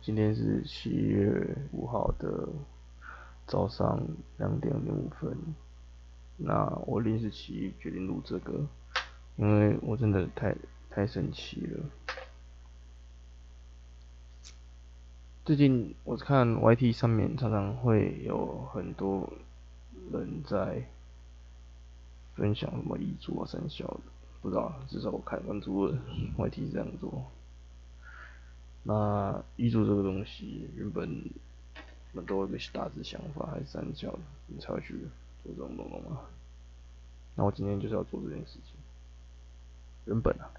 [0.00, 2.48] 今天是七月五号的
[3.46, 4.00] 早上
[4.38, 5.36] 两点零五分。
[6.36, 8.66] 那我临时起意决定录这个，
[9.36, 10.56] 因为我真的太
[10.88, 11.84] 太生气了。
[15.44, 19.28] 最近我看 YT 上面常常会有很多
[20.12, 20.84] 人在
[22.34, 24.00] 分享什么遗嘱啊、生肖的，
[24.40, 25.98] 不知道，至少我看关注了
[26.38, 27.24] YT 是这样做。
[28.82, 31.30] 那遗嘱这个东西，原本
[32.12, 34.94] 我们都有一个大致想法，还是三角的，你才会去
[35.42, 36.22] 做这种东东嘛。
[37.36, 38.74] 那我今天就是要做这件事情。
[40.06, 40.50] 原本啊，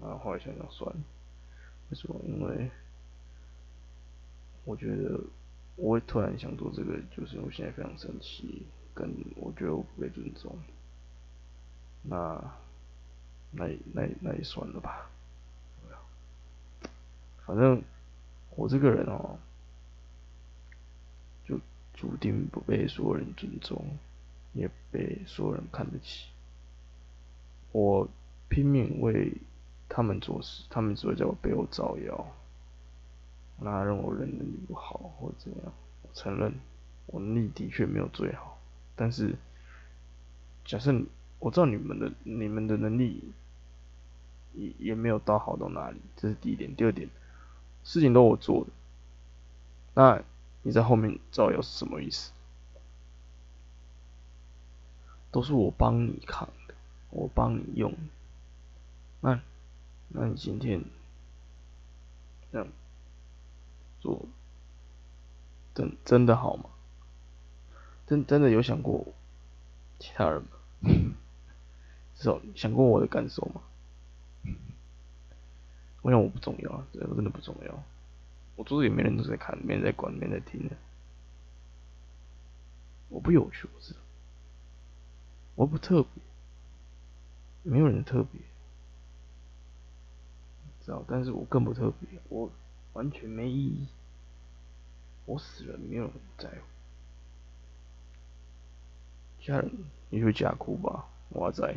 [0.00, 1.02] 啊后来想想算了，
[1.90, 2.20] 为什么？
[2.26, 2.70] 因为
[4.64, 5.18] 我觉得
[5.76, 10.56] 我会突然想做这个，就是因为现在非常生气，跟我觉得我不被尊重。
[12.02, 12.38] 那
[13.50, 15.10] 那那那也算了吧。
[17.52, 17.82] 反正
[18.56, 19.38] 我这个人哦，
[21.46, 21.60] 就
[21.92, 23.84] 注定不被所有人尊重，
[24.54, 26.28] 也被所有人看得起。
[27.72, 28.08] 我
[28.48, 29.34] 拼命为
[29.86, 32.26] 他们做事，他们只会在我背后造谣，
[33.60, 35.72] 那认为我人能力不好或怎样。
[36.00, 36.54] 我承认
[37.04, 38.58] 我能力的确没有最好，
[38.96, 39.34] 但是
[40.64, 40.90] 假设
[41.38, 43.30] 我知道你们的你们的能力
[44.54, 46.74] 也也没有到好到哪里，这是第一点。
[46.74, 47.06] 第二点。
[47.84, 48.70] 事情都我做的，
[49.94, 50.22] 那
[50.62, 52.32] 你在后面造谣是什么意思？
[55.30, 56.74] 都是我帮你扛的，
[57.10, 57.94] 我帮你用，
[59.20, 59.40] 那
[60.08, 60.84] 那你今天
[62.52, 62.68] 这样
[64.00, 64.26] 做，
[65.74, 66.64] 真真的好吗？
[68.06, 69.06] 真真的有想过
[69.98, 70.48] 其他人吗？
[72.14, 73.62] 至少想过我的感受吗？
[76.02, 77.82] 我想我不重要啊，我真的不重要。
[78.56, 80.76] 我做的也没人都在看，没人在管，没人在听的。
[83.08, 83.94] 我不有趣，我知。
[85.54, 86.10] 我不特别，
[87.62, 88.40] 没有人特别，
[90.84, 91.04] 知道？
[91.06, 92.50] 但是我更不特别，我
[92.94, 93.86] 完全没意义。
[95.24, 96.56] 我死了，没有人在乎。
[99.40, 99.70] 家人
[100.10, 101.06] 你就假哭吧？
[101.28, 101.76] 我在。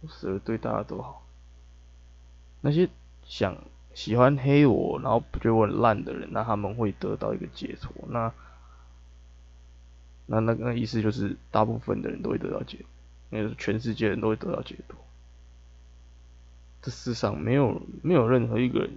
[0.00, 1.24] 我死了，对大家都好。
[2.64, 2.88] 那些
[3.24, 3.58] 想
[3.92, 7.92] 喜欢黑我，然后不觉得我很烂的人，那他们会得到一个解脱。
[8.08, 8.32] 那
[10.26, 12.78] 那那个意思就是，大部分的人都会得到解，
[13.30, 14.96] 那是全世界人都会得到解脱。
[16.80, 18.90] 这世上没有没有任何一个人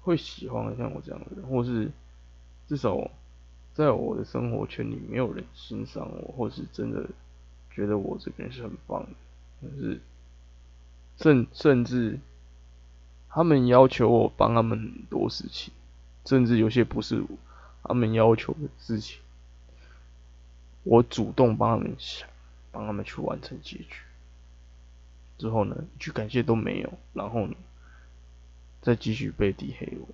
[0.00, 1.90] 会喜欢像我这样的人，或是
[2.66, 3.10] 至少
[3.74, 7.06] 在我的生活圈里，没有人欣赏我，或是真的
[7.70, 9.10] 觉得我这个人是很棒的，
[9.60, 10.00] 但是。
[11.20, 12.18] 甚甚至，
[13.28, 15.72] 他们要求我帮他们很多事情，
[16.24, 17.22] 甚至有些不是
[17.82, 19.20] 他们要求的事情，
[20.82, 22.26] 我主动帮他们想，
[22.72, 23.86] 帮他们去完成结局。
[25.36, 27.54] 之后呢，一句感谢都没有，然后呢，
[28.80, 30.08] 再继续被底黑我。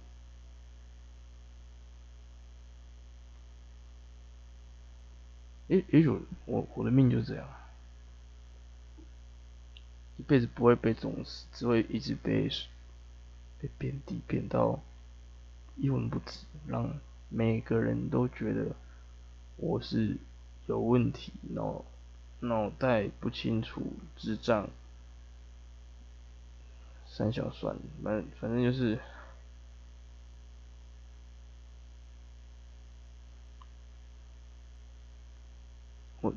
[5.68, 6.08] 也也许
[6.46, 7.48] 我我的命就是这样。
[10.26, 12.50] 一辈子不会被重视，只会一直被
[13.60, 14.80] 被贬低，贬到
[15.76, 16.98] 一文不值，让
[17.28, 18.74] 每个人都觉得
[19.56, 20.16] 我是
[20.66, 21.84] 有问题，脑
[22.40, 24.68] 脑袋不清楚，智障，
[27.06, 28.98] 三小算，反反正就是
[36.20, 36.34] 我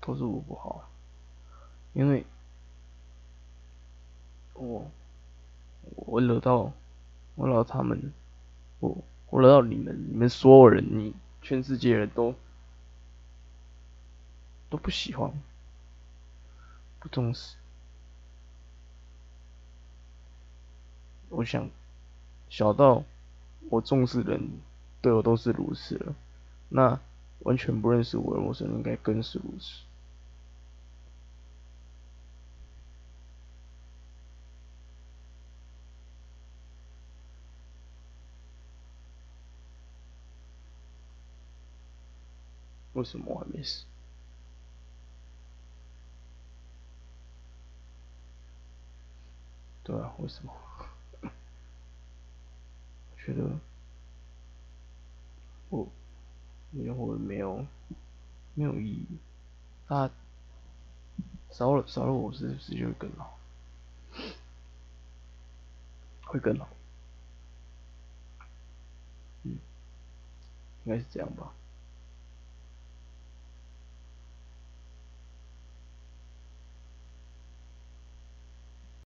[0.00, 0.90] 都是我不好。
[1.92, 2.24] 因为，
[4.54, 4.90] 我
[5.96, 6.72] 我惹到
[7.34, 8.12] 我惹到他们，
[8.78, 8.96] 我
[9.28, 12.34] 我惹到你们，你们所有人，你全世界人都
[14.68, 15.32] 都不喜欢，
[17.00, 17.56] 不重视。
[21.28, 21.68] 我想，
[22.48, 23.02] 小到
[23.68, 24.48] 我重视的人，
[25.00, 26.14] 对我都是如此了，
[26.68, 27.00] 那
[27.40, 29.82] 完全不认识我的陌生人，应该更是如此。
[42.92, 43.84] 为什么我还没死？
[49.82, 50.52] 对啊，为什么？
[51.22, 51.28] 我
[53.16, 53.58] 觉得
[55.68, 55.86] 我
[56.70, 57.66] 没活没有
[58.54, 59.06] 没有意义。
[59.88, 60.10] 他
[61.50, 63.38] 少了少了我，是不是就会更好？
[66.24, 66.68] 会更好。
[69.42, 69.58] 嗯，
[70.84, 71.52] 应该是这样吧。